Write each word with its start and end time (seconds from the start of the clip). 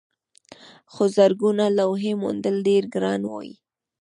خو 0.91 1.03
زرګونه 1.15 1.65
لوحې 1.77 2.13
موندل 2.21 2.55
ډېر 2.67 2.83
ګران 2.93 3.21
وي. 3.33 3.51